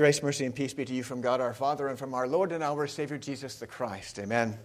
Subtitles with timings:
[0.00, 2.52] Grace, mercy, and peace be to you from God our Father and from our Lord
[2.52, 4.18] and our Savior Jesus the Christ.
[4.18, 4.58] Amen.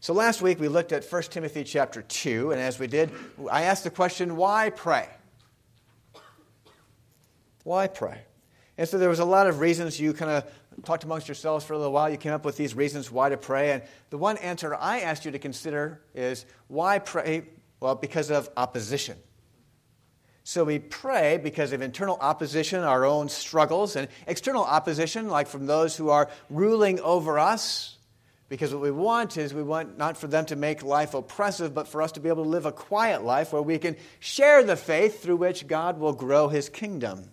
[0.00, 3.10] So last week we looked at 1 Timothy chapter 2, and as we did,
[3.50, 5.08] I asked the question, why pray?
[7.64, 8.20] Why pray?
[8.76, 10.44] And so there was a lot of reasons you kind of
[10.84, 12.10] talked amongst yourselves for a little while.
[12.10, 13.72] You came up with these reasons why to pray.
[13.72, 17.44] And the one answer I asked you to consider is why pray?
[17.80, 19.16] Well, because of opposition.
[20.48, 25.66] So we pray because of internal opposition, our own struggles, and external opposition, like from
[25.66, 27.98] those who are ruling over us.
[28.48, 31.86] Because what we want is we want not for them to make life oppressive, but
[31.86, 34.74] for us to be able to live a quiet life where we can share the
[34.74, 37.28] faith through which God will grow his kingdom.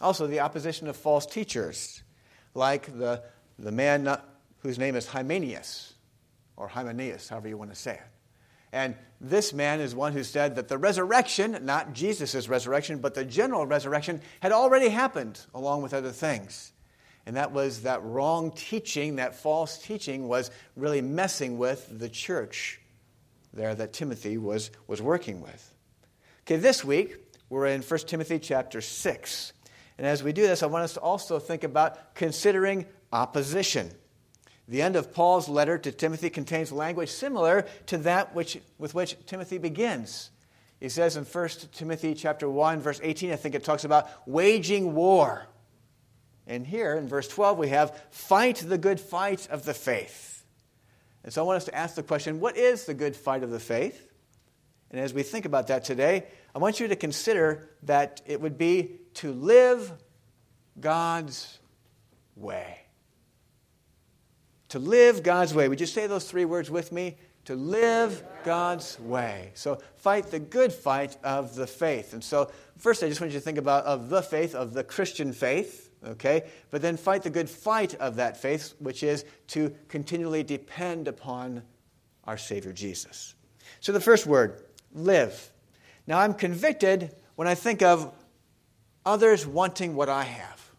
[0.00, 2.04] Also, the opposition of false teachers,
[2.54, 3.24] like the,
[3.58, 4.20] the man
[4.60, 5.94] whose name is Hymenaeus,
[6.56, 8.11] or Hymenaeus, however you want to say it.
[8.72, 13.24] And this man is one who said that the resurrection, not Jesus' resurrection, but the
[13.24, 16.72] general resurrection, had already happened along with other things.
[17.26, 22.80] And that was that wrong teaching, that false teaching, was really messing with the church
[23.52, 25.74] there that Timothy was, was working with.
[26.44, 27.16] Okay, this week
[27.48, 29.52] we're in 1 Timothy chapter 6.
[29.98, 33.92] And as we do this, I want us to also think about considering opposition.
[34.68, 39.16] The end of Paul's letter to Timothy contains language similar to that which, with which
[39.26, 40.30] Timothy begins.
[40.80, 44.94] He says in 1 Timothy chapter 1 verse 18 I think it talks about waging
[44.94, 45.46] war.
[46.46, 50.44] And here in verse 12 we have fight the good fight of the faith.
[51.24, 53.50] And so I want us to ask the question what is the good fight of
[53.50, 54.08] the faith?
[54.90, 58.58] And as we think about that today, I want you to consider that it would
[58.58, 59.90] be to live
[60.78, 61.58] God's
[62.36, 62.82] way
[64.72, 65.68] to live God's way.
[65.68, 67.18] Would you say those three words with me?
[67.44, 69.50] To live God's way.
[69.52, 72.14] So fight the good fight of the faith.
[72.14, 74.82] And so first I just want you to think about of the faith, of the
[74.82, 76.44] Christian faith, okay?
[76.70, 81.62] But then fight the good fight of that faith, which is to continually depend upon
[82.24, 83.34] our Savior Jesus.
[83.80, 84.64] So the first word,
[84.94, 85.52] live.
[86.06, 88.10] Now I'm convicted when I think of
[89.04, 90.70] others wanting what I have.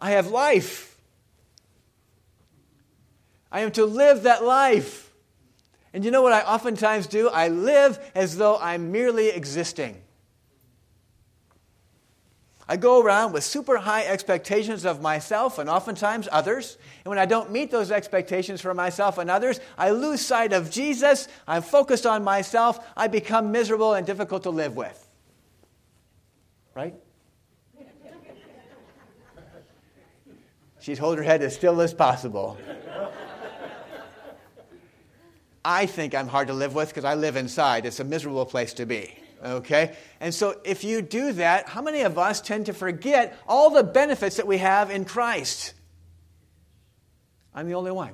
[0.00, 0.97] I have life.
[3.50, 5.12] I am to live that life.
[5.92, 7.28] And you know what I oftentimes do?
[7.28, 10.02] I live as though I'm merely existing.
[12.70, 16.76] I go around with super high expectations of myself and oftentimes others.
[17.02, 20.70] And when I don't meet those expectations for myself and others, I lose sight of
[20.70, 21.28] Jesus.
[21.46, 22.86] I'm focused on myself.
[22.94, 25.08] I become miserable and difficult to live with.
[26.74, 26.94] Right?
[30.80, 32.58] She'd hold her head as still as possible.
[35.68, 37.84] I think I'm hard to live with because I live inside.
[37.84, 39.14] It's a miserable place to be.
[39.44, 39.94] Okay?
[40.18, 43.82] And so if you do that, how many of us tend to forget all the
[43.82, 45.74] benefits that we have in Christ?
[47.54, 48.12] I'm the only one.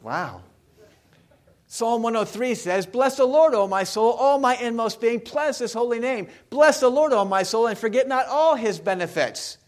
[0.00, 0.40] Wow.
[1.66, 5.18] Psalm 103 says, Bless the Lord, O my soul, all my inmost being.
[5.18, 6.28] Bless his holy name.
[6.48, 9.58] Bless the Lord, O my soul, and forget not all his benefits,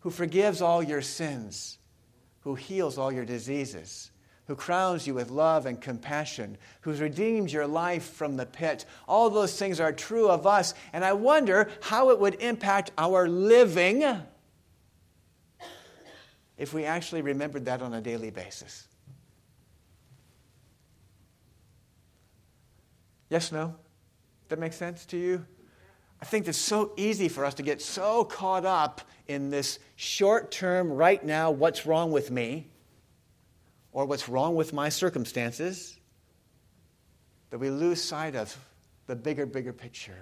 [0.00, 1.78] who forgives all your sins,
[2.40, 4.10] who heals all your diseases
[4.46, 8.84] who crowns you with love and compassion, who's redeemed your life from the pit.
[9.08, 13.28] All those things are true of us, and I wonder how it would impact our
[13.28, 14.04] living
[16.56, 18.86] if we actually remembered that on a daily basis.
[23.28, 23.74] Yes, no?
[24.48, 25.44] That makes sense to you?
[26.22, 30.52] I think it's so easy for us to get so caught up in this short
[30.52, 32.68] term, right now, what's wrong with me
[33.96, 35.96] or what's wrong with my circumstances,
[37.48, 38.54] that we lose sight of
[39.06, 40.18] the bigger, bigger picture.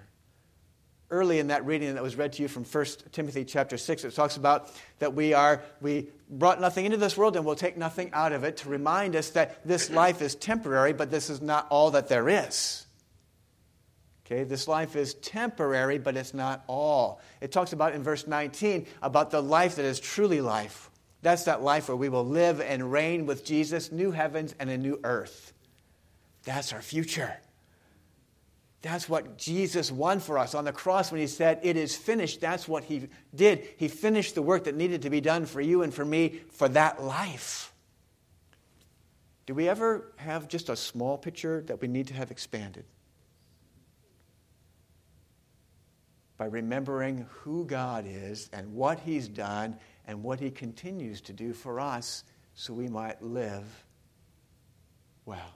[1.11, 4.15] Early in that reading that was read to you from 1 Timothy chapter 6, it
[4.15, 4.71] talks about
[5.01, 8.45] that we are we brought nothing into this world and will take nothing out of
[8.45, 12.07] it to remind us that this life is temporary, but this is not all that
[12.07, 12.87] there is.
[14.25, 17.21] Okay, this life is temporary, but it's not all.
[17.41, 20.91] It talks about in verse 19 about the life that is truly life,
[21.25, 24.77] that's that life where we will live and reign with Jesus, new heavens and a
[24.77, 25.55] new earth.
[26.45, 27.35] That's our future.
[28.83, 32.43] That's what Jesus won for us on the cross when he said, It is finished.
[32.43, 33.67] That's what he did.
[33.79, 36.69] He finished the work that needed to be done for you and for me for
[36.69, 37.73] that life.
[39.47, 42.85] Do we ever have just a small picture that we need to have expanded?
[46.37, 51.53] By remembering who God is and what he's done and what He continues to do
[51.53, 52.25] for us
[52.55, 53.85] so we might live
[55.25, 55.55] well.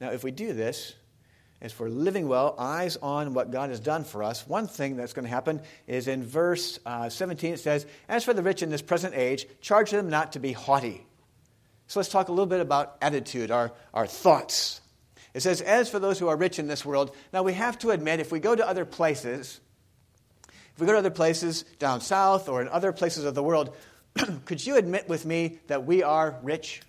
[0.00, 0.94] Now, if we do this,
[1.60, 5.14] as we're living well, eyes on what God has done for us, one thing that's
[5.14, 8.68] going to happen is in verse uh, 17 it says, As for the rich in
[8.68, 11.06] this present age, charge them not to be haughty.
[11.86, 14.80] So let's talk a little bit about attitude, our, our thoughts.
[15.34, 17.90] It says, As for those who are rich in this world, now we have to
[17.90, 19.60] admit, if we go to other places,
[20.46, 23.76] if we go to other places down south or in other places of the world,
[24.44, 26.82] could you admit with me that we are rich?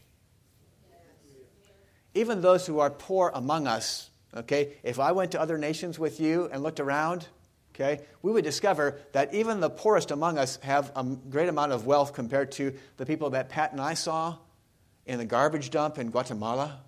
[2.14, 6.20] Even those who are poor among us, okay, if I went to other nations with
[6.20, 7.28] you and looked around,
[7.74, 11.86] okay, we would discover that even the poorest among us have a great amount of
[11.86, 14.38] wealth compared to the people that Pat and I saw
[15.06, 16.80] in the garbage dump in Guatemala,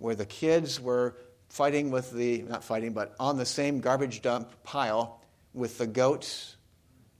[0.00, 1.14] where the kids were
[1.48, 5.20] fighting with the, not fighting, but on the same garbage dump pile
[5.54, 6.56] with the goats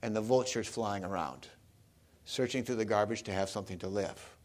[0.01, 1.47] and the vultures flying around,
[2.25, 4.35] searching through the garbage to have something to live.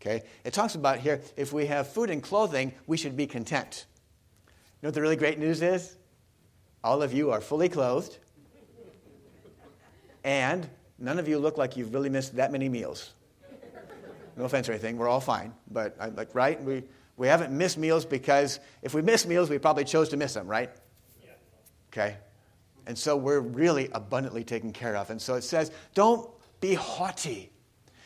[0.00, 0.22] Okay?
[0.44, 3.86] It talks about here if we have food and clothing, we should be content.
[4.48, 5.96] You know what the really great news is?
[6.82, 8.18] All of you are fully clothed,
[10.24, 10.68] and
[10.98, 13.12] none of you look like you've really missed that many meals.
[14.36, 15.52] No offense or anything, we're all fine.
[15.70, 16.60] But, I'm like, right?
[16.60, 16.82] We,
[17.16, 20.46] we haven't missed meals because if we miss meals, we probably chose to miss them,
[20.46, 20.70] right?
[21.22, 21.30] Yeah.
[21.92, 22.16] Okay?
[22.86, 25.10] And so we're really abundantly taken care of.
[25.10, 26.28] And so it says, don't
[26.60, 27.50] be haughty.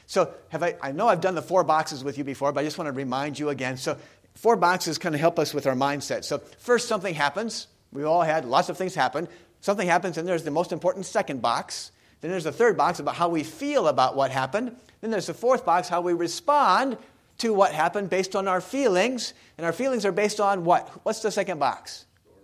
[0.07, 2.65] So have I, I know I've done the four boxes with you before, but I
[2.65, 3.77] just want to remind you again.
[3.77, 3.97] So
[4.35, 6.25] four boxes kind of help us with our mindset.
[6.25, 7.69] So first, something happens.
[7.93, 9.29] We've all had lots of things happen.
[9.61, 11.91] Something happens, and there's the most important second box.
[12.21, 14.77] Then there's the third box about how we feel about what happened.
[15.01, 16.99] Then there's the fourth box, how we respond
[17.39, 19.35] to what happened based on our feelings.
[19.59, 20.89] And our feelings are based on what?
[21.05, 22.07] What's the second box?
[22.25, 22.41] Story.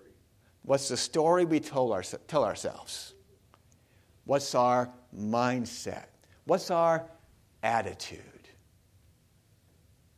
[0.62, 1.60] What's the story we
[1.92, 3.14] our, tell ourselves?
[4.24, 6.06] What's our mindset?
[6.44, 7.06] What's our
[7.62, 8.20] attitude?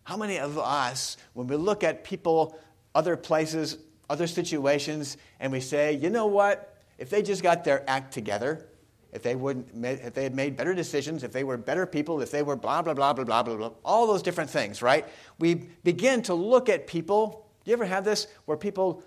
[0.05, 2.59] How many of us, when we look at people,
[2.95, 3.79] other places,
[4.11, 6.77] other situations, and we say, you know what?
[6.99, 8.67] If they just got their act together,
[9.15, 12.33] if they, would, if they had made better decisions, if they were better people, if
[12.33, 15.07] they were blah, blah, blah, blah, blah, blah, blah, all those different things, right?
[15.39, 17.47] We begin to look at people.
[17.65, 19.05] Do you ever have this where people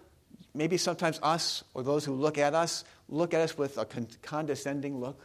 [0.53, 4.07] maybe sometimes us or those who look at us look at us with a con-
[4.21, 5.19] condescending look?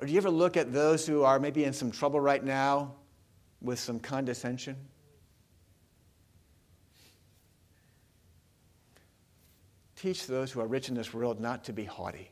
[0.00, 2.94] Or do you ever look at those who are maybe in some trouble right now
[3.60, 4.76] with some condescension?
[10.02, 12.28] Teach those who are rich in this world not to be haughty.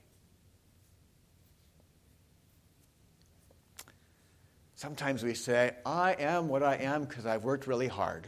[4.74, 8.26] Sometimes we say, I am what I am because I've worked really hard.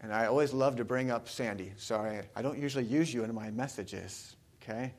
[0.00, 1.72] And I always love to bring up Sandy.
[1.76, 4.94] Sorry, I don't usually use you in my messages, okay?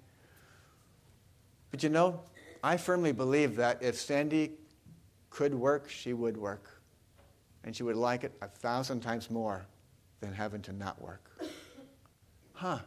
[1.70, 2.20] But you know,
[2.62, 4.52] I firmly believe that if Sandy
[5.30, 6.82] could work, she would work.
[7.64, 9.66] And she would like it a thousand times more
[10.22, 11.30] than having to not work.
[12.54, 12.80] Huh.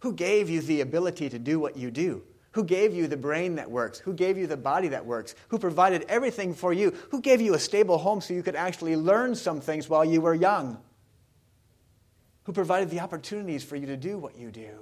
[0.00, 2.22] Who gave you the ability to do what you do?
[2.52, 3.98] Who gave you the brain that works?
[4.00, 5.34] Who gave you the body that works?
[5.48, 6.92] Who provided everything for you?
[7.10, 10.20] Who gave you a stable home so you could actually learn some things while you
[10.20, 10.78] were young?
[12.50, 14.80] who provided the opportunities for you to do what you do,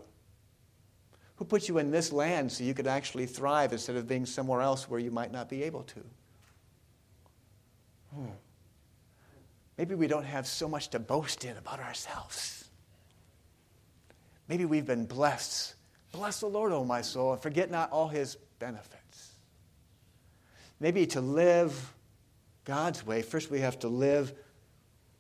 [1.37, 4.63] who put you in this land so you could actually thrive instead of being somewhere
[4.63, 6.01] else where you might not be able to.
[8.15, 8.27] Hmm.
[9.79, 12.69] Maybe we don't have so much to boast in about ourselves.
[14.49, 15.75] Maybe we've been blessed.
[16.13, 19.33] Bless the Lord, O my soul, and forget not all his benefits.
[20.81, 21.95] Maybe to live
[22.65, 24.35] God's way, first we have to live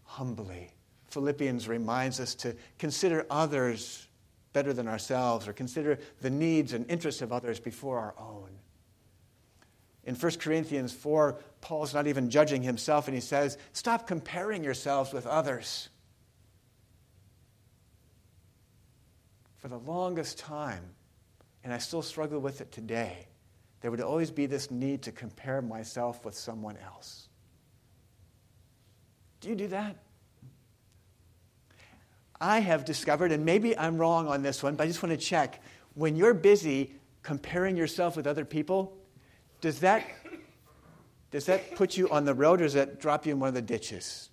[0.05, 0.73] humbly
[1.09, 4.07] Philippians reminds us to consider others
[4.53, 8.51] better than ourselves or consider the needs and interests of others before our own.
[10.09, 15.13] In 1 Corinthians 4, Paul's not even judging himself, and he says, Stop comparing yourselves
[15.13, 15.91] with others.
[19.59, 20.83] For the longest time,
[21.63, 23.27] and I still struggle with it today,
[23.83, 27.29] there would always be this need to compare myself with someone else.
[29.43, 29.95] Do you do that?
[32.41, 35.23] I have discovered, and maybe I'm wrong on this one, but I just want to
[35.23, 35.63] check.
[35.93, 38.98] When you're busy comparing yourself with other people,
[39.61, 40.05] does that,
[41.31, 43.55] does that put you on the road or does that drop you in one of
[43.55, 44.31] the ditches?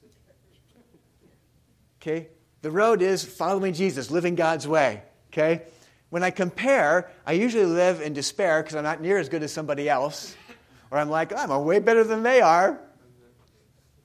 [2.01, 2.27] Okay?
[2.61, 5.03] The road is following Jesus, living God's way.
[5.31, 5.63] Okay?
[6.09, 9.51] When I compare, I usually live in despair because I'm not near as good as
[9.51, 10.35] somebody else.
[10.91, 12.79] Or I'm like, I'm way better than they are.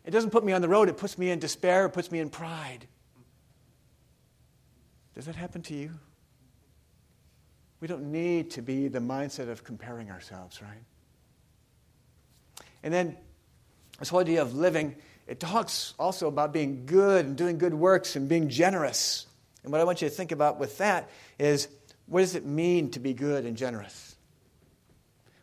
[0.04, 2.20] It doesn't put me on the road, it puts me in despair, it puts me
[2.20, 2.88] in pride.
[5.14, 5.90] Does that happen to you?
[7.80, 10.82] We don't need to be the mindset of comparing ourselves, right?
[12.82, 13.16] And then
[13.98, 14.96] this whole idea of living,
[15.26, 19.26] it talks also about being good and doing good works and being generous.
[19.62, 21.68] And what I want you to think about with that is
[22.06, 24.16] what does it mean to be good and generous?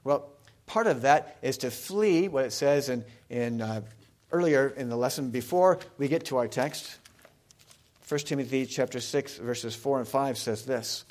[0.03, 0.29] Well,
[0.65, 3.81] part of that is to flee what it says in, in uh,
[4.31, 6.97] earlier in the lesson before we get to our text.
[8.07, 11.05] 1 Timothy chapter 6 verses 4 and 5 says this.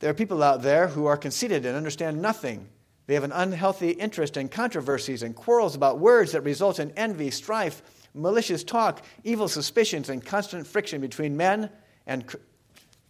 [0.00, 2.68] There are people out there who are conceited and understand nothing.
[3.06, 7.30] They have an unhealthy interest in controversies and quarrels about words that result in envy,
[7.30, 7.82] strife,
[8.14, 11.70] malicious talk, evil suspicions, and constant friction between men
[12.06, 12.24] and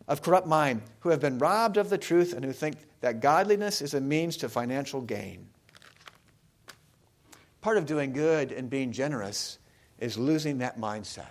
[0.09, 3.83] of corrupt mind, who have been robbed of the truth and who think that godliness
[3.83, 5.49] is a means to financial gain.
[7.61, 9.59] Part of doing good and being generous
[9.99, 11.27] is losing that mindset,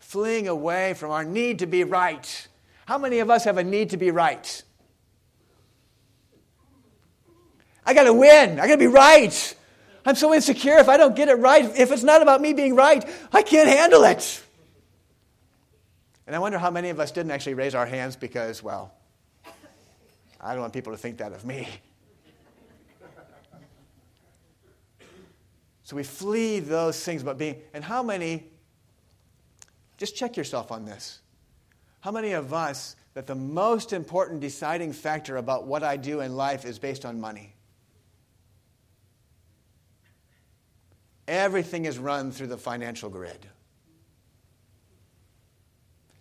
[0.00, 2.48] fleeing away from our need to be right.
[2.86, 4.62] How many of us have a need to be right?
[7.86, 8.58] I got to win.
[8.60, 9.56] I got to be right.
[10.06, 11.64] I'm so insecure if I don't get it right.
[11.78, 14.42] If it's not about me being right, I can't handle it.
[16.26, 18.92] And I wonder how many of us didn't actually raise our hands because, well,
[20.40, 21.68] I don't want people to think that of me.
[25.84, 28.44] So we flee those things about being, and how many,
[29.98, 31.20] just check yourself on this.
[32.00, 36.36] How many of us that the most important deciding factor about what I do in
[36.36, 37.54] life is based on money?
[41.26, 43.46] Everything is run through the financial grid.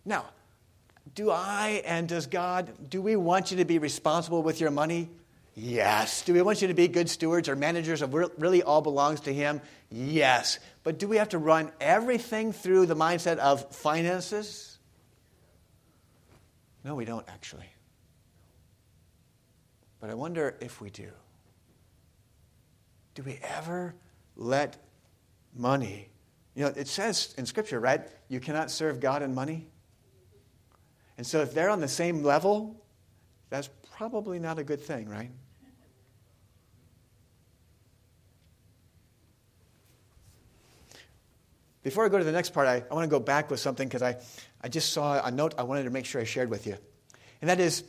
[0.05, 0.25] Now,
[1.15, 5.09] do I and does God, do we want you to be responsible with your money?
[5.55, 6.23] Yes.
[6.23, 9.21] Do we want you to be good stewards or managers of what really all belongs
[9.21, 9.61] to Him?
[9.91, 10.57] Yes.
[10.83, 14.79] But do we have to run everything through the mindset of finances?
[16.83, 17.69] No, we don't actually.
[19.99, 21.09] But I wonder if we do.
[23.15, 23.93] Do we ever
[24.35, 24.77] let
[25.55, 26.09] money.
[26.55, 28.01] You know, it says in Scripture, right?
[28.29, 29.67] You cannot serve God and money.
[31.17, 32.75] And so if they're on the same level,
[33.49, 35.31] that's probably not a good thing, right?
[41.83, 43.87] Before I go to the next part, I, I want to go back with something
[43.87, 44.15] because I,
[44.61, 46.77] I just saw a note I wanted to make sure I shared with you.
[47.41, 47.83] And that is,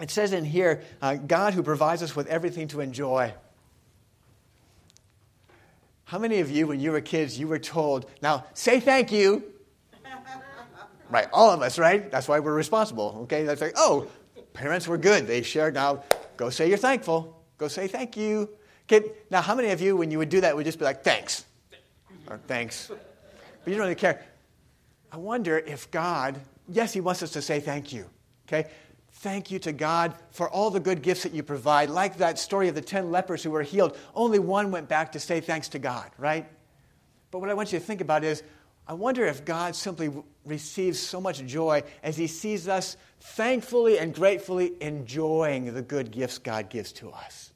[0.00, 3.32] it says in here, uh, God who provides us with everything to enjoy.
[6.04, 9.42] How many of you, when you were kids, you were told, now say thank you?
[11.10, 12.10] right, all of us, right?
[12.10, 13.44] That's why we're responsible, okay?
[13.44, 14.08] That's like, oh,
[14.52, 15.26] parents were good.
[15.26, 15.74] They shared.
[15.74, 16.04] Now
[16.36, 17.42] go say you're thankful.
[17.58, 18.48] Go say thank you.
[18.86, 21.02] Okay, now, how many of you, when you would do that, would just be like,
[21.02, 21.46] thanks?
[22.28, 22.88] Or thanks.
[22.88, 24.22] But you don't really care.
[25.10, 28.04] I wonder if God, yes, He wants us to say thank you,
[28.46, 28.68] okay?
[29.18, 31.88] Thank you to God for all the good gifts that you provide.
[31.88, 35.20] Like that story of the 10 lepers who were healed, only one went back to
[35.20, 36.46] say thanks to God, right?
[37.30, 38.42] But what I want you to think about is
[38.86, 40.10] I wonder if God simply
[40.44, 46.38] receives so much joy as he sees us thankfully and gratefully enjoying the good gifts
[46.38, 47.52] God gives to us.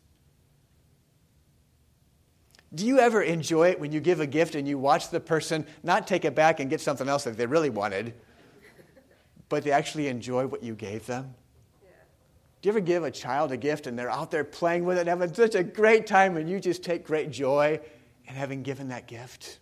[2.74, 5.66] Do you ever enjoy it when you give a gift and you watch the person
[5.82, 8.14] not take it back and get something else that they really wanted,
[9.48, 11.34] but they actually enjoy what you gave them?
[12.60, 15.02] Do you ever give a child a gift and they're out there playing with it
[15.02, 17.78] and having such a great time and you just take great joy
[18.26, 19.60] in having given that gift?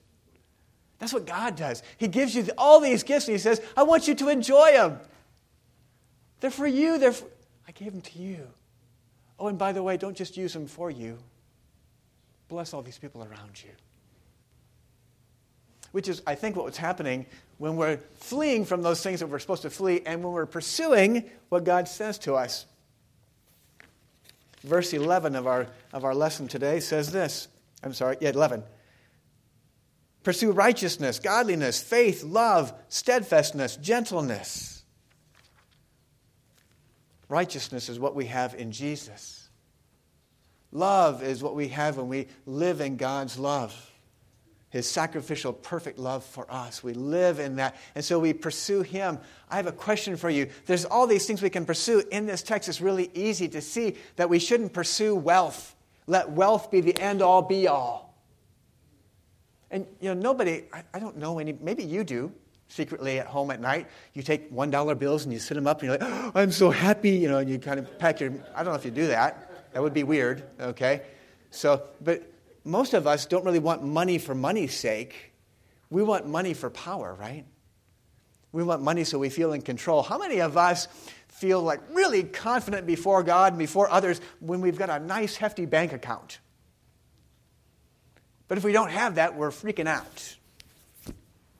[0.98, 1.82] That's what God does.
[1.98, 4.98] He gives you all these gifts and He says, I want you to enjoy them.
[6.40, 6.98] They're for you.
[6.98, 7.26] They're for...
[7.68, 8.46] I gave them to you.
[9.38, 11.18] Oh, and by the way, don't just use them for you.
[12.48, 13.70] Bless all these people around you.
[15.92, 17.26] Which is, I think, what's happening
[17.58, 21.24] when we're fleeing from those things that we're supposed to flee and when we're pursuing
[21.50, 22.64] what God says to us
[24.66, 27.48] verse 11 of our, of our lesson today says this.
[27.82, 28.62] I'm sorry, yeah, 11.
[30.22, 34.82] Pursue righteousness, godliness, faith, love, steadfastness, gentleness.
[37.28, 39.48] Righteousness is what we have in Jesus.
[40.72, 43.95] Love is what we have when we live in God's love
[44.76, 46.84] his sacrificial, perfect love for us.
[46.84, 47.76] We live in that.
[47.94, 49.18] And so we pursue him.
[49.50, 50.48] I have a question for you.
[50.66, 52.02] There's all these things we can pursue.
[52.12, 55.74] In this text, it's really easy to see that we shouldn't pursue wealth.
[56.06, 58.14] Let wealth be the end all be all.
[59.70, 62.32] And, you know, nobody, I, I don't know any, maybe you do
[62.68, 63.88] secretly at home at night.
[64.12, 66.70] You take $1 bills and you sit them up and you're like, oh, I'm so
[66.70, 69.06] happy, you know, and you kind of pack your, I don't know if you do
[69.08, 69.72] that.
[69.72, 71.02] That would be weird, okay?
[71.50, 72.30] So, but
[72.66, 75.32] most of us don't really want money for money's sake.
[75.88, 77.44] We want money for power, right?
[78.52, 80.02] We want money so we feel in control.
[80.02, 80.88] How many of us
[81.28, 85.66] feel like really confident before God and before others when we've got a nice, hefty
[85.66, 86.40] bank account?
[88.48, 90.36] But if we don't have that, we're freaking out.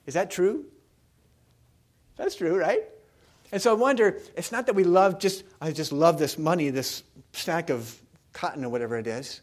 [0.07, 0.65] Is that true?
[2.17, 2.83] That's true, right?
[3.53, 6.71] And so I wonder, it's not that we love just, I just love this money,
[6.71, 8.01] this stack of
[8.33, 9.41] cotton or whatever it is.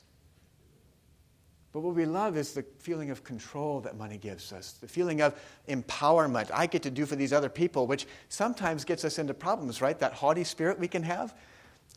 [1.73, 5.21] But what we love is the feeling of control that money gives us, the feeling
[5.21, 5.33] of
[5.67, 9.81] empowerment I get to do for these other people, which sometimes gets us into problems,
[9.81, 9.97] right?
[9.97, 11.35] That haughty spirit we can have.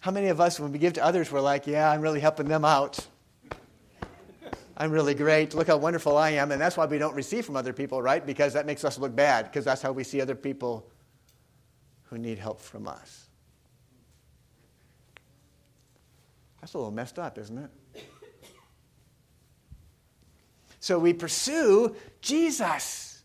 [0.00, 2.48] How many of us, when we give to others, we're like, yeah, I'm really helping
[2.48, 3.06] them out.
[4.78, 5.54] I'm really great.
[5.54, 6.52] Look how wonderful I am.
[6.52, 8.24] And that's why we don't receive from other people, right?
[8.24, 10.90] Because that makes us look bad, because that's how we see other people
[12.04, 13.28] who need help from us.
[16.62, 17.70] That's a little messed up, isn't it?
[20.86, 23.20] So we pursue Jesus,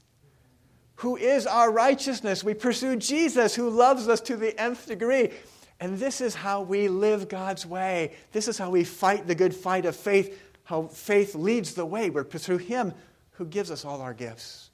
[0.95, 2.43] who is our righteousness.
[2.43, 5.29] We pursue Jesus, who loves us to the nth degree.
[5.79, 8.15] And this is how we live God's way.
[8.31, 12.09] This is how we fight the good fight of faith, how faith leads the way.
[12.09, 12.95] We're through Him
[13.33, 14.71] who gives us all our gifts.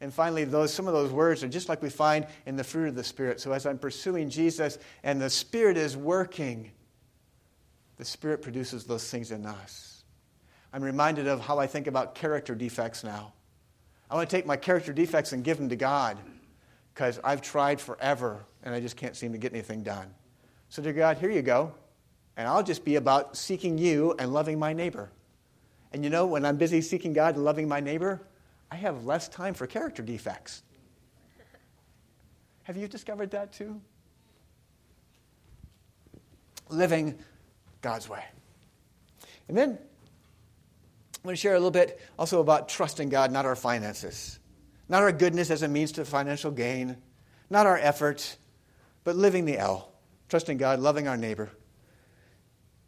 [0.00, 2.86] And finally, those, some of those words are just like we find in the fruit
[2.86, 3.40] of the Spirit.
[3.40, 6.70] So as I'm pursuing Jesus and the Spirit is working,
[7.96, 9.91] the Spirit produces those things in us.
[10.72, 13.32] I'm reminded of how I think about character defects now.
[14.10, 16.18] I want to take my character defects and give them to God
[16.94, 20.14] because I've tried forever and I just can't seem to get anything done.
[20.68, 21.74] So, dear God, here you go.
[22.36, 25.10] And I'll just be about seeking you and loving my neighbor.
[25.92, 28.22] And you know, when I'm busy seeking God and loving my neighbor,
[28.70, 30.62] I have less time for character defects.
[32.62, 33.80] Have you discovered that too?
[36.70, 37.18] Living
[37.82, 38.24] God's way.
[39.48, 39.78] And then
[41.22, 44.40] I'm going to share a little bit also about trusting God, not our finances,
[44.88, 46.96] not our goodness as a means to financial gain,
[47.48, 48.36] not our effort,
[49.04, 49.92] but living the L,
[50.28, 51.50] trusting God, loving our neighbor.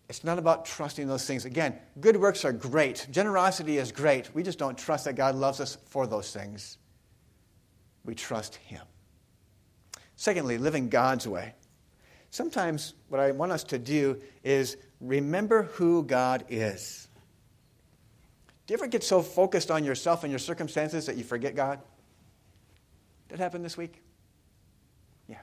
[0.08, 1.44] It's not about trusting those things.
[1.44, 3.06] Again, good works are great.
[3.12, 4.34] Generosity is great.
[4.34, 6.78] We just don't trust that God loves us for those things.
[8.04, 8.82] We trust Him.
[10.16, 11.54] Secondly, living God's way.
[12.30, 17.06] Sometimes what I want us to do is remember who God is.
[18.66, 21.80] Do you ever get so focused on yourself and your circumstances that you forget God?
[23.28, 24.02] Did that happen this week?
[25.28, 25.36] Yeah.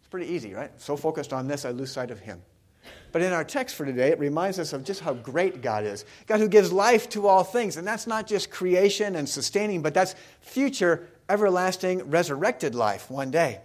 [0.00, 0.70] It's pretty easy, right?
[0.80, 2.40] So focused on this, I lose sight of Him.
[3.12, 6.04] But in our text for today, it reminds us of just how great God is.
[6.26, 7.76] God who gives life to all things.
[7.76, 13.60] And that's not just creation and sustaining, but that's future, everlasting, resurrected life one day.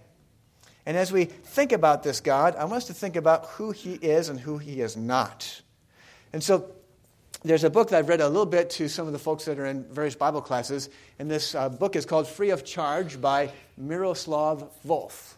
[0.86, 3.93] And as we think about this God, I want us to think about who He
[3.93, 5.62] is and who He is not.
[6.34, 6.71] And so
[7.43, 9.58] there's a book that I've read a little bit to some of the folks that
[9.58, 13.51] are in various Bible classes, and this uh, book is called Free of Charge by
[13.77, 15.34] Miroslav Volf.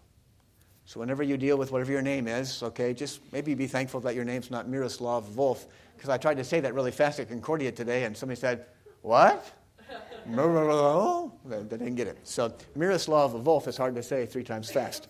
[0.86, 4.16] So whenever you deal with whatever your name is, okay, just maybe be thankful that
[4.16, 7.72] your name's not Miroslav Volf, because I tried to say that really fast at Concordia
[7.72, 8.66] today, and somebody said,
[9.02, 9.50] "What?"
[11.46, 12.18] they didn't get it.
[12.24, 15.08] So Miroslav Volf is hard to say three times fast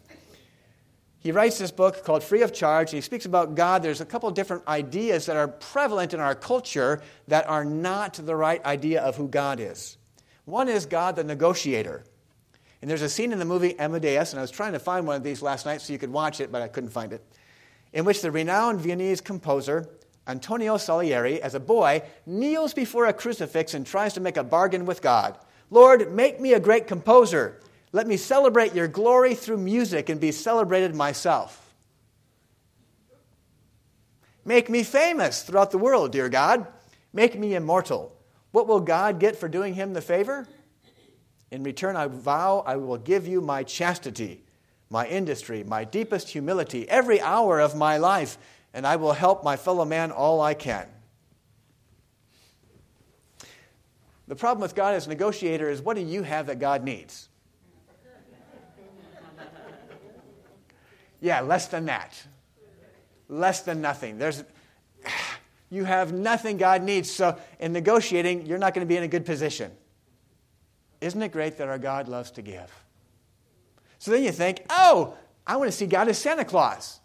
[1.24, 3.82] he writes this book called Free of Charge, he speaks about God.
[3.82, 8.36] There's a couple different ideas that are prevalent in our culture that are not the
[8.36, 9.98] right idea of who God is.
[10.44, 12.04] One is God the negotiator.
[12.82, 15.16] And there's a scene in the movie Amadeus, and I was trying to find one
[15.16, 17.24] of these last night so you could watch it, but I couldn't find it,
[17.94, 19.88] in which the renowned Viennese composer
[20.28, 24.86] Antonio Salieri, as a boy, kneels before a crucifix and tries to make a bargain
[24.86, 25.38] with God.
[25.70, 27.60] Lord, make me a great composer.
[27.94, 31.60] Let me celebrate your glory through music and be celebrated myself.
[34.44, 36.68] Make me famous throughout the world, dear God.
[37.14, 38.18] Make me immortal.
[38.52, 40.48] What will God get for doing him the favor?
[41.52, 44.44] In return, I vow I will give you my chastity,
[44.90, 48.40] my industry, my deepest humility, every hour of my life,
[48.74, 50.88] and I will help my fellow man all I can.
[54.28, 57.30] The problem with God as negotiator is what do you have that God needs?
[61.24, 62.22] Yeah, less than that.
[63.30, 64.18] Less than nothing.
[64.18, 64.44] There's,
[65.70, 67.10] you have nothing God needs.
[67.10, 69.72] So in negotiating, you're not going to be in a good position.
[71.00, 72.70] Isn't it great that our God loves to give?
[74.00, 75.16] So then you think, oh,
[75.48, 77.00] I want to see God as Santa Claus.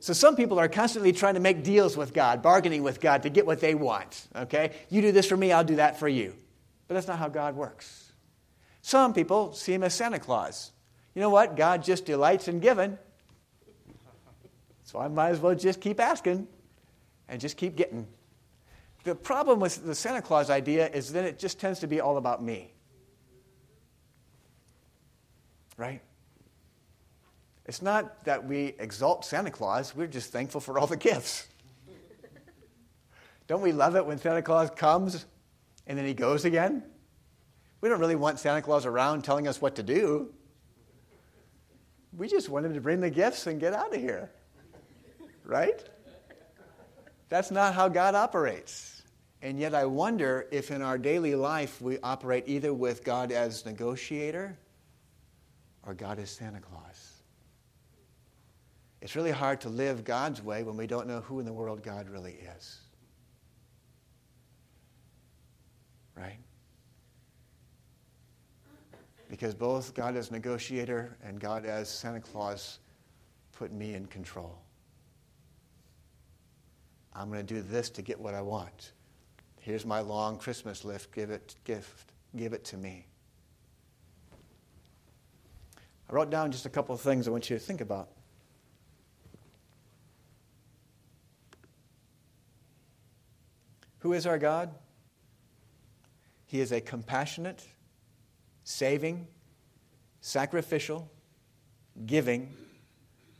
[0.00, 3.28] So some people are constantly trying to make deals with God, bargaining with God to
[3.28, 4.28] get what they want.
[4.34, 4.76] Okay?
[4.88, 6.34] You do this for me, I'll do that for you.
[6.86, 8.12] But that's not how God works.
[8.80, 10.72] Some people see him as Santa Claus.
[11.14, 11.54] You know what?
[11.54, 12.96] God just delights in giving.
[14.88, 16.48] So I might as well just keep asking
[17.28, 18.06] and just keep getting.
[19.04, 22.16] The problem with the Santa Claus idea is that it just tends to be all
[22.16, 22.72] about me.
[25.76, 26.00] Right?
[27.66, 31.48] It's not that we exalt Santa Claus, we're just thankful for all the gifts.
[33.46, 35.26] Don't we love it when Santa Claus comes
[35.86, 36.82] and then he goes again.
[37.82, 40.32] We don't really want Santa Claus around telling us what to do.
[42.16, 44.30] We just want him to bring the gifts and get out of here.
[45.48, 45.82] Right?
[47.30, 49.02] That's not how God operates.
[49.40, 53.64] And yet, I wonder if in our daily life we operate either with God as
[53.64, 54.56] negotiator
[55.86, 57.22] or God as Santa Claus.
[59.00, 61.82] It's really hard to live God's way when we don't know who in the world
[61.82, 62.80] God really is.
[66.14, 66.38] Right?
[69.30, 72.80] Because both God as negotiator and God as Santa Claus
[73.52, 74.58] put me in control.
[77.18, 78.92] I'm going to do this to get what I want.
[79.58, 81.10] Here's my long Christmas list.
[81.10, 82.12] Give it, gift.
[82.36, 83.06] Give it to me.
[86.08, 88.10] I wrote down just a couple of things I want you to think about.
[93.98, 94.70] Who is our God?
[96.46, 97.66] He is a compassionate,
[98.62, 99.26] saving,
[100.20, 101.10] sacrificial,
[102.06, 102.54] giving,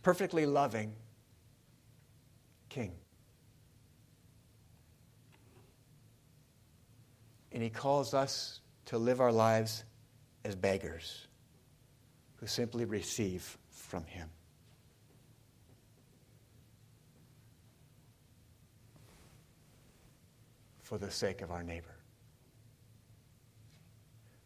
[0.02, 0.94] perfectly loving
[2.68, 2.92] King.
[7.58, 9.82] And He calls us to live our lives
[10.44, 11.26] as beggars
[12.36, 14.28] who simply receive from Him.
[20.84, 21.96] For the sake of our neighbor.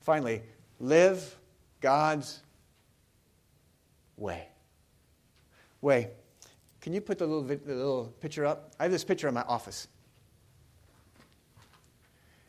[0.01, 0.41] Finally,
[0.81, 1.37] live
[1.83, 2.41] God's
[4.17, 4.49] way.
[5.83, 6.13] Way.
[6.81, 8.73] Can you put the little, the little picture up?
[8.81, 9.87] I have this picture in my office.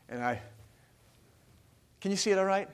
[0.08, 0.40] And I,
[2.04, 2.68] can you see it all right?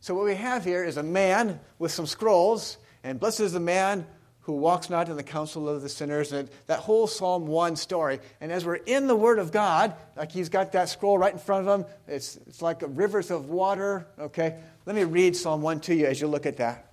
[0.00, 3.60] So, what we have here is a man with some scrolls, and blessed is the
[3.60, 4.06] man
[4.40, 8.20] who walks not in the counsel of the sinners, and that whole Psalm 1 story.
[8.40, 11.38] And as we're in the Word of God, like he's got that scroll right in
[11.38, 14.60] front of him, it's, it's like rivers of water, okay?
[14.86, 16.90] Let me read Psalm 1 to you as you look at that.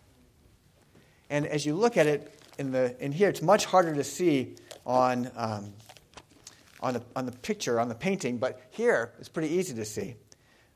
[1.30, 4.58] And as you look at it in, the, in here, it's much harder to see
[4.86, 5.72] on, um,
[6.82, 10.16] on, the, on the picture, on the painting, but here it's pretty easy to see.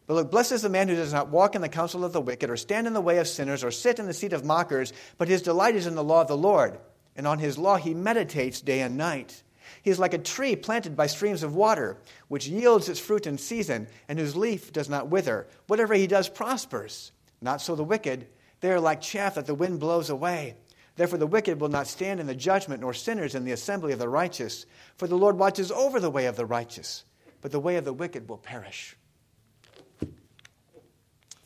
[0.07, 2.21] But look, blessed is the man who does not walk in the counsel of the
[2.21, 4.93] wicked, or stand in the way of sinners, or sit in the seat of mockers,
[5.17, 6.79] but his delight is in the law of the Lord,
[7.17, 9.43] and on his law he meditates day and night.
[9.81, 11.97] He is like a tree planted by streams of water,
[12.29, 15.47] which yields its fruit in season, and whose leaf does not wither.
[15.67, 17.11] Whatever he does prospers.
[17.41, 18.27] Not so the wicked.
[18.61, 20.55] They are like chaff that the wind blows away.
[20.95, 23.99] Therefore, the wicked will not stand in the judgment, nor sinners in the assembly of
[23.99, 24.65] the righteous.
[24.95, 27.03] For the Lord watches over the way of the righteous,
[27.41, 28.96] but the way of the wicked will perish.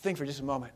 [0.02, 0.74] Think for just a moment.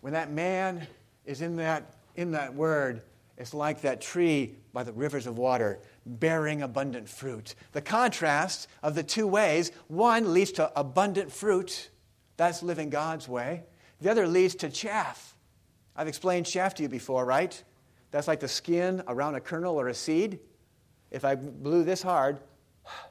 [0.00, 0.86] When that man
[1.24, 3.02] is in that, in that word,
[3.36, 7.54] it's like that tree by the rivers of water, bearing abundant fruit.
[7.72, 11.90] The contrast of the two ways one leads to abundant fruit,
[12.36, 13.64] that's living God's way.
[14.00, 15.36] The other leads to chaff.
[15.94, 17.62] I've explained chaff to you before, right?
[18.10, 20.40] That's like the skin around a kernel or a seed.
[21.10, 22.40] If I blew this hard,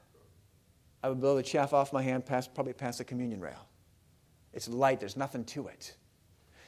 [1.04, 3.67] I would blow the chaff off my hand, past, probably past the communion rail.
[4.54, 5.96] It's light, there's nothing to it.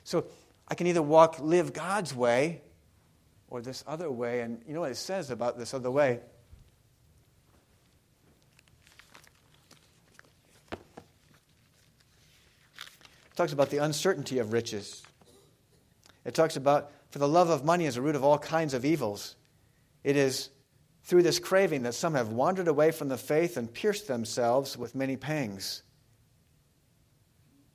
[0.04, 0.26] So
[0.67, 2.62] I can either walk, live God's way,
[3.50, 4.41] or this other way.
[4.41, 6.19] And you know what it says about this other way?
[10.72, 10.78] It
[13.36, 15.04] talks about the uncertainty of riches.
[16.26, 18.86] It talks about, for the love of money is the root of all kinds of
[18.86, 19.36] evils.
[20.04, 20.50] It is
[21.04, 24.96] through this craving that some have wandered away from the faith and pierced themselves with
[24.96, 25.84] many pangs.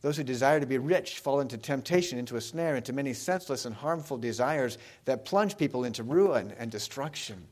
[0.00, 3.64] Those who desire to be rich fall into temptation, into a snare, into many senseless
[3.64, 7.48] and harmful desires that plunge people into ruin and destruction.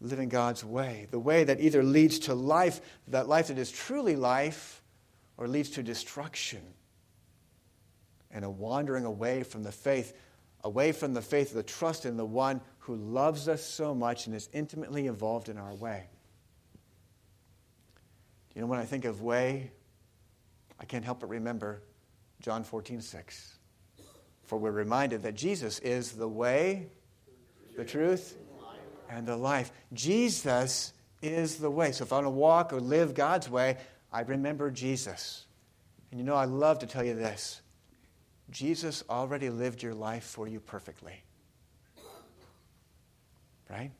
[0.00, 4.16] Living God's way, the way that either leads to life, that life that is truly
[4.16, 4.82] life,
[5.36, 6.62] or leads to destruction
[8.30, 10.14] and a wandering away from the faith,
[10.64, 14.34] away from the faith, the trust in the one who loves us so much and
[14.34, 16.08] is intimately involved in our way.
[18.56, 19.70] You know, when I think of way,
[20.80, 21.82] I can't help but remember
[22.40, 23.58] John 14, 6.
[24.44, 26.86] For we're reminded that Jesus is the way,
[27.76, 28.38] the truth,
[29.10, 29.72] and the life.
[29.92, 31.92] Jesus is the way.
[31.92, 33.76] So if I want to walk or live God's way,
[34.10, 35.44] I remember Jesus.
[36.10, 37.60] And you know, I love to tell you this
[38.48, 41.22] Jesus already lived your life for you perfectly.
[43.68, 43.90] Right?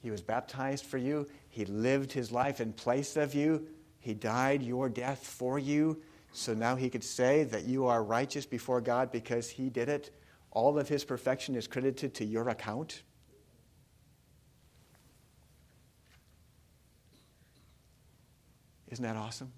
[0.00, 1.26] He was baptized for you.
[1.48, 3.66] He lived his life in place of you.
[4.00, 6.00] He died your death for you.
[6.32, 10.10] So now he could say that you are righteous before God because he did it.
[10.52, 13.02] All of his perfection is credited to your account.
[18.88, 19.52] Isn't that awesome?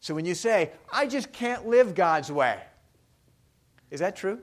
[0.00, 2.60] So when you say, I just can't live God's way,
[3.90, 4.38] is that true?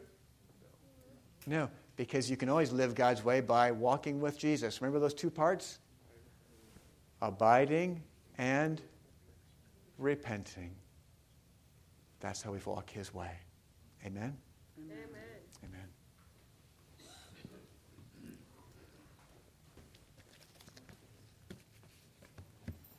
[1.46, 4.82] No, because you can always live God's way by walking with Jesus.
[4.82, 5.80] Remember those two parts?
[7.22, 8.02] Abiding
[8.38, 8.82] and
[9.98, 10.72] repenting.
[12.20, 13.32] That's how we walk His way.
[14.06, 14.36] Amen?
[14.78, 15.25] Amen.